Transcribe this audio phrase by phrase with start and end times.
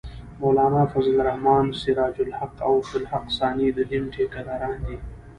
[0.39, 4.97] مولانا فضل الرحمن، سراج الحق او عبدالحق ثاني د دین ټېکه داران دي